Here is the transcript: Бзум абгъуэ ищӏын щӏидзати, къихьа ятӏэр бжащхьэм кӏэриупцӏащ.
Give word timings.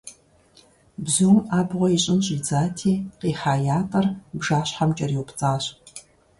Бзум 1.05 1.37
абгъуэ 1.57 1.87
ищӏын 1.95 2.19
щӏидзати, 2.25 2.93
къихьа 3.19 3.55
ятӏэр 3.79 4.05
бжащхьэм 4.37 4.91
кӏэриупцӏащ. 4.97 5.63